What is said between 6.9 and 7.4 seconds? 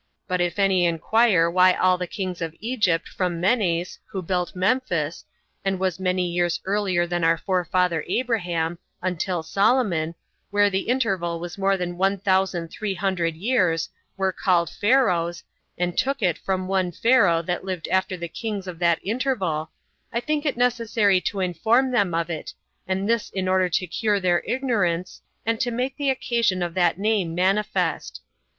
than our